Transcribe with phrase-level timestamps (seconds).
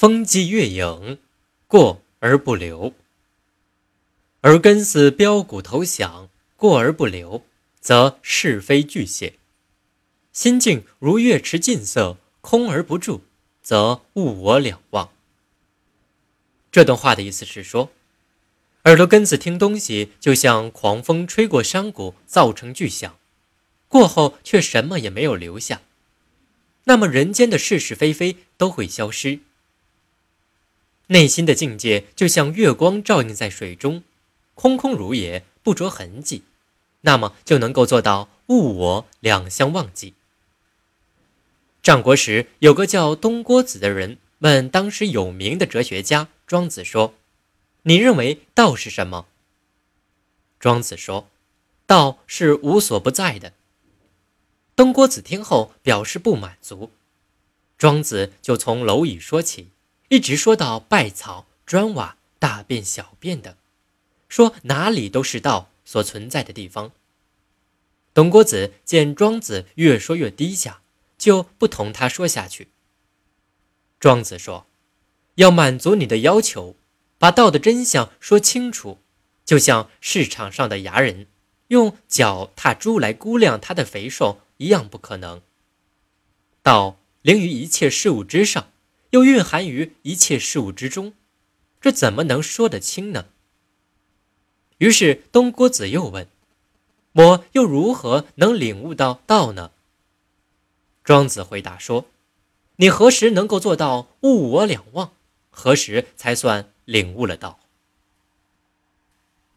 [0.00, 1.18] 风际月影，
[1.66, 2.92] 过而不留；
[4.42, 7.44] 耳根似标鼓投响，过而不留，
[7.80, 9.32] 则是非俱泄；
[10.32, 13.22] 心境如月池近色，空而不住，
[13.60, 15.10] 则物我两忘。
[16.70, 17.90] 这段话的意思是说，
[18.84, 23.18] 耳朵根子听东西，就像狂风吹过山谷，造成巨响，
[23.88, 25.82] 过后却什么也没有留下。
[26.84, 29.40] 那么人间的是是非非都会消失。
[31.08, 34.02] 内心的境界就像月光照映在水中，
[34.54, 36.42] 空空如也，不着痕迹，
[37.02, 40.14] 那么就能够做到物我两相忘记。
[41.82, 47.14] 战国时有个叫东郭子的人问当时有名的哲学家庄子说
[47.84, 49.26] ：“你认为道是什么？”
[50.60, 51.28] 庄子说
[51.86, 53.54] ：“道是无所不在的。”
[54.76, 56.90] 东郭子听后表示不满足，
[57.78, 59.68] 庄子就从蝼蚁说起。
[60.08, 63.58] 一直说到败草、砖瓦、大便、小便的，
[64.26, 66.92] 说哪里都是道所存在的地方。
[68.14, 70.80] 董郭子见庄子越说越低下，
[71.18, 72.68] 就不同他说下去。
[74.00, 74.66] 庄子说
[75.36, 76.74] ：“要满足你的要求，
[77.18, 78.98] 把道的真相说清楚，
[79.44, 81.26] 就像市场上的牙人
[81.66, 85.42] 用脚踏猪来估量它的肥瘦一样，不可能。
[86.62, 88.70] 道凌于一切事物之上。”
[89.10, 91.14] 又蕴含于一切事物之中，
[91.80, 93.26] 这怎么能说得清呢？
[94.78, 96.28] 于是东郭子又问
[97.12, 99.72] ：“我又如何能领悟到道呢？”
[101.02, 102.06] 庄子回答说
[102.76, 105.12] ：“你何时能够做到物我两忘？
[105.50, 107.60] 何时才算领悟了道？”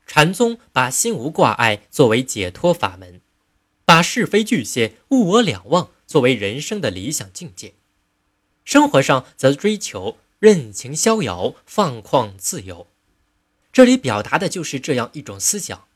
[0.07, 3.21] 禅宗把心无挂碍作为解脱法门，
[3.85, 7.73] 把是非俱泄、物我两忘作为人生的理想境界。
[8.63, 12.87] 生活上则追求任情逍遥、放旷自由，
[13.71, 15.87] 这里表达的就是这样一种思想。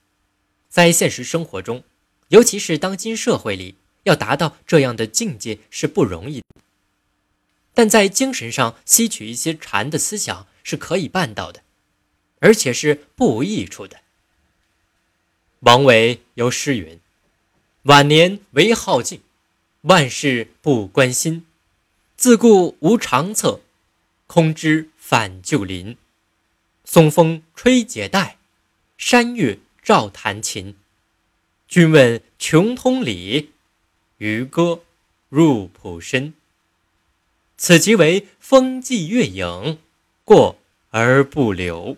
[0.70, 1.84] 在现实生活中，
[2.30, 6.46] 尤其是当今社会里，要达到这样的境界是不容易的。
[7.74, 11.62] 但在精神上吸取一些禅的思想是可以办到的，
[12.40, 14.02] 而且是不无益处的。
[15.62, 17.00] 王维有诗云
[17.84, 19.22] ：“晚年唯好静，
[19.82, 21.46] 万事不关心。”
[22.18, 23.60] 自顾无长策，
[24.26, 25.98] 空知返旧林。
[26.86, 28.38] 松风吹解带，
[28.98, 30.76] 山月照弹琴。
[31.68, 33.52] 君问穷通理，
[34.18, 34.82] 渔歌
[35.28, 36.34] 入浦深。
[37.58, 39.80] 此即为风际月影，
[40.24, 40.58] 过
[40.92, 41.98] 而不留。